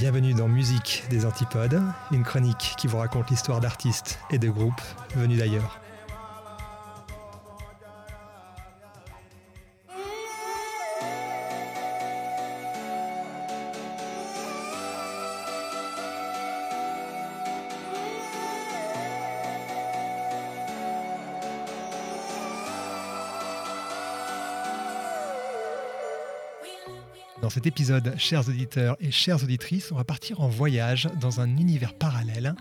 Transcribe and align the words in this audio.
Bienvenue 0.00 0.32
dans 0.32 0.48
Musique 0.48 1.04
des 1.10 1.26
Antipodes, 1.26 1.82
une 2.10 2.22
chronique 2.22 2.74
qui 2.78 2.86
vous 2.86 2.96
raconte 2.96 3.28
l'histoire 3.28 3.60
d'artistes 3.60 4.18
et 4.30 4.38
de 4.38 4.48
groupes 4.48 4.80
venus 5.14 5.38
d'ailleurs. 5.38 5.78
Dans 27.42 27.48
cet 27.48 27.66
épisode, 27.66 28.14
chers 28.18 28.48
auditeurs 28.48 28.96
et 29.00 29.10
chères 29.10 29.42
auditrices, 29.42 29.92
on 29.92 29.96
va 29.96 30.04
partir 30.04 30.42
en 30.42 30.48
voyage 30.48 31.08
dans 31.20 31.40
un 31.40 31.56
univers 31.56 31.94
parallèle, 31.94 32.54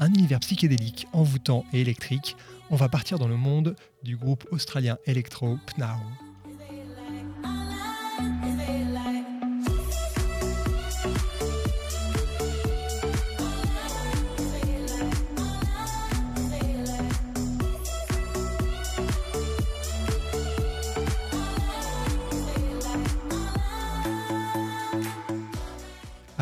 un 0.00 0.08
univers 0.12 0.40
psychédélique, 0.40 1.06
envoûtant 1.12 1.64
et 1.72 1.80
électrique. 1.80 2.36
On 2.68 2.76
va 2.76 2.88
partir 2.88 3.20
dans 3.20 3.28
le 3.28 3.36
monde 3.36 3.76
du 4.02 4.16
groupe 4.16 4.44
australien 4.50 4.98
électro 5.06 5.56
PNAO. 5.66 6.23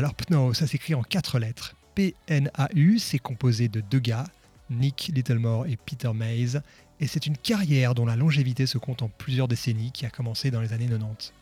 Alors 0.00 0.14
PNAU, 0.14 0.54
ça 0.54 0.66
s'écrit 0.66 0.94
en 0.94 1.02
quatre 1.02 1.38
lettres. 1.38 1.74
P-N-A-U, 1.94 2.98
c'est 2.98 3.18
composé 3.18 3.68
de 3.68 3.82
deux 3.82 3.98
gars, 3.98 4.24
Nick 4.70 5.10
Littlemore 5.14 5.66
et 5.66 5.76
Peter 5.76 6.10
Mays, 6.14 6.58
et 7.00 7.06
c'est 7.06 7.26
une 7.26 7.36
carrière 7.36 7.94
dont 7.94 8.06
la 8.06 8.16
longévité 8.16 8.64
se 8.64 8.78
compte 8.78 9.02
en 9.02 9.08
plusieurs 9.08 9.46
décennies 9.46 9.92
qui 9.92 10.06
a 10.06 10.08
commencé 10.08 10.50
dans 10.50 10.62
les 10.62 10.72
années 10.72 10.86
90. 10.88 11.34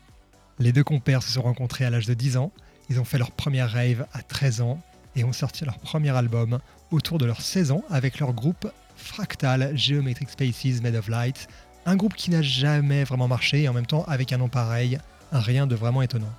Les 0.59 0.73
deux 0.73 0.83
compères 0.83 1.23
se 1.23 1.31
sont 1.31 1.41
rencontrés 1.41 1.85
à 1.85 1.89
l'âge 1.89 2.05
de 2.05 2.13
10 2.13 2.35
ans, 2.35 2.51
ils 2.89 2.99
ont 2.99 3.05
fait 3.05 3.17
leur 3.17 3.31
première 3.31 3.71
rave 3.71 4.05
à 4.11 4.23
13 4.23 4.59
ans 4.59 4.81
et 5.15 5.23
ont 5.23 5.31
sorti 5.31 5.63
leur 5.63 5.79
premier 5.79 6.09
album 6.09 6.59
autour 6.91 7.17
de 7.17 7.23
leurs 7.23 7.39
16 7.39 7.71
ans 7.71 7.83
avec 7.89 8.19
leur 8.19 8.33
groupe 8.33 8.69
Fractal 8.97 9.71
Geometric 9.77 10.31
Spaces 10.31 10.81
Made 10.81 10.95
of 10.95 11.07
Light, 11.07 11.47
un 11.85 11.95
groupe 11.95 12.15
qui 12.15 12.29
n'a 12.29 12.41
jamais 12.41 13.05
vraiment 13.05 13.29
marché 13.29 13.61
et 13.61 13.69
en 13.69 13.73
même 13.73 13.85
temps 13.85 14.03
avec 14.09 14.33
un 14.33 14.37
nom 14.37 14.49
pareil, 14.49 14.99
rien 15.31 15.65
de 15.65 15.75
vraiment 15.75 16.01
étonnant. 16.01 16.33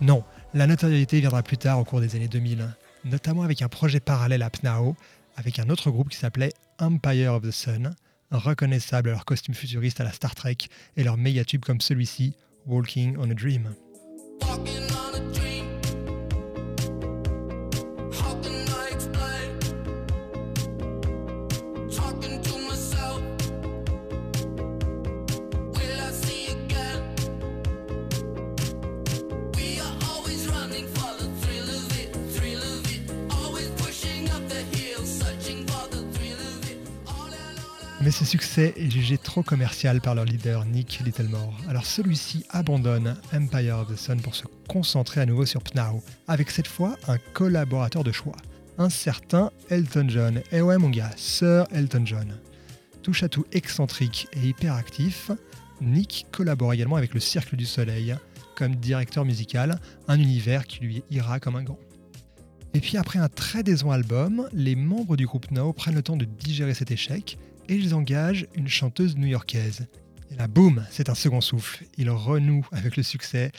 Non, 0.00 0.24
la 0.54 0.66
notoriété 0.66 1.20
viendra 1.20 1.42
plus 1.42 1.56
tard 1.56 1.78
au 1.78 1.84
cours 1.84 2.00
des 2.00 2.14
années 2.14 2.28
2000, 2.28 2.68
notamment 3.04 3.42
avec 3.42 3.62
un 3.62 3.68
projet 3.68 4.00
parallèle 4.00 4.42
à 4.42 4.50
PNAO, 4.50 4.96
avec 5.36 5.58
un 5.58 5.70
autre 5.70 5.90
groupe 5.90 6.10
qui 6.10 6.18
s'appelait 6.18 6.52
Empire 6.78 7.34
of 7.34 7.42
the 7.42 7.50
Sun, 7.50 7.94
reconnaissable 8.30 9.10
à 9.10 9.12
leur 9.12 9.24
costume 9.24 9.54
futuriste 9.54 10.00
à 10.00 10.04
la 10.04 10.12
Star 10.12 10.34
Trek 10.34 10.56
et 10.96 11.04
leur 11.04 11.16
méga 11.16 11.44
tube 11.44 11.64
comme 11.64 11.80
celui-ci, 11.80 12.34
Walking 12.66 13.16
on 13.18 13.30
a 13.30 13.34
Dream. 13.34 13.74
Mais 38.04 38.10
ce 38.10 38.24
succès 38.24 38.74
est 38.76 38.90
jugé 38.90 39.16
trop 39.16 39.44
commercial 39.44 40.00
par 40.00 40.16
leur 40.16 40.24
leader 40.24 40.64
Nick 40.64 41.00
Littlemore. 41.04 41.56
Alors 41.68 41.86
celui-ci 41.86 42.44
abandonne 42.50 43.14
Empire 43.32 43.78
of 43.78 43.92
the 43.92 43.96
Sun 43.96 44.20
pour 44.20 44.34
se 44.34 44.42
concentrer 44.68 45.20
à 45.20 45.26
nouveau 45.26 45.46
sur 45.46 45.62
PNAO, 45.62 46.02
avec 46.26 46.50
cette 46.50 46.66
fois 46.66 46.96
un 47.06 47.18
collaborateur 47.32 48.02
de 48.02 48.10
choix, 48.10 48.34
un 48.76 48.90
certain 48.90 49.52
Elton 49.70 50.06
John. 50.08 50.42
Et 50.50 50.60
ouais 50.60 50.78
mon 50.78 50.90
gars, 50.90 51.12
Sir 51.16 51.64
Elton 51.70 52.02
John. 52.04 52.36
Touche 53.04 53.22
à 53.22 53.28
tout 53.28 53.44
excentrique 53.52 54.26
et 54.32 54.48
hyperactif, 54.48 55.30
Nick 55.80 56.26
collabore 56.32 56.72
également 56.72 56.96
avec 56.96 57.14
le 57.14 57.20
Cercle 57.20 57.54
du 57.54 57.66
Soleil 57.66 58.16
comme 58.56 58.74
directeur 58.74 59.24
musical, 59.24 59.78
un 60.08 60.18
univers 60.18 60.66
qui 60.66 60.80
lui 60.80 61.04
ira 61.12 61.38
comme 61.38 61.54
un 61.54 61.62
gant. 61.62 61.78
Et 62.74 62.80
puis 62.80 62.96
après 62.96 63.20
un 63.20 63.28
très 63.28 63.62
décevant 63.62 63.92
album, 63.92 64.48
les 64.52 64.74
membres 64.74 65.16
du 65.16 65.26
groupe 65.26 65.52
Now 65.52 65.72
prennent 65.72 65.94
le 65.94 66.02
temps 66.02 66.16
de 66.16 66.24
digérer 66.24 66.74
cet 66.74 66.90
échec 66.90 67.38
ils 67.76 67.94
engagent 67.94 68.46
une 68.54 68.68
chanteuse 68.68 69.16
new-yorkaise. 69.16 69.86
Et 70.30 70.34
là, 70.34 70.48
boum, 70.48 70.84
c'est 70.90 71.08
un 71.08 71.14
second 71.14 71.40
souffle. 71.40 71.84
Ils 71.96 72.10
renouent 72.10 72.66
avec 72.72 72.96
le 72.96 73.02
succès 73.02 73.52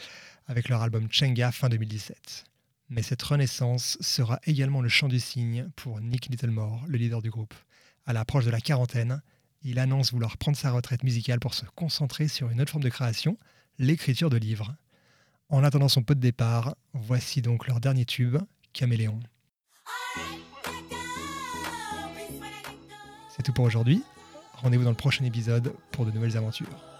avec 0.47 0.69
leur 0.69 0.81
album 0.81 1.07
Chenga 1.09 1.51
fin 1.51 1.69
2017. 1.69 2.45
Mais 2.89 3.01
cette 3.01 3.21
renaissance 3.21 3.97
sera 4.01 4.39
également 4.45 4.81
le 4.81 4.89
chant 4.89 5.07
du 5.07 5.19
cygne 5.19 5.69
pour 5.75 6.01
Nick 6.01 6.27
Littlemore, 6.27 6.83
le 6.87 6.97
leader 6.97 7.21
du 7.21 7.29
groupe. 7.29 7.53
À 8.05 8.13
l'approche 8.13 8.45
de 8.45 8.51
la 8.51 8.59
quarantaine, 8.59 9.21
il 9.63 9.79
annonce 9.79 10.11
vouloir 10.11 10.37
prendre 10.37 10.57
sa 10.57 10.71
retraite 10.71 11.03
musicale 11.03 11.39
pour 11.39 11.53
se 11.53 11.65
concentrer 11.75 12.27
sur 12.27 12.49
une 12.49 12.61
autre 12.61 12.71
forme 12.71 12.83
de 12.83 12.89
création, 12.89 13.37
l'écriture 13.79 14.29
de 14.29 14.37
livres. 14.37 14.75
En 15.49 15.63
attendant 15.63 15.87
son 15.87 16.03
pot 16.03 16.13
de 16.13 16.19
départ, 16.19 16.75
voici 16.93 17.41
donc 17.41 17.67
leur 17.67 17.79
dernier 17.79 18.05
tube, 18.05 18.37
Caméléon. 18.73 19.19
C'est 23.35 23.41
tout 23.41 23.51
pour 23.51 23.65
aujourd'hui. 23.65 24.03
Rendez-vous 24.61 24.83
dans 24.83 24.91
le 24.91 24.95
prochain 24.95 25.25
épisode 25.25 25.73
pour 25.91 26.05
de 26.05 26.11
nouvelles 26.11 26.37
aventures. 26.37 26.92